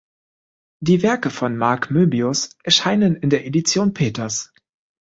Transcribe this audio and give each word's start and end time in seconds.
Die 0.79 1.03
Werke 1.03 1.29
von 1.29 1.55
Mark 1.57 1.91
Moebius 1.91 2.57
erscheinen 2.63 3.15
in 3.17 3.29
der 3.29 3.45
Edition 3.45 3.93
Peters. 3.93 4.51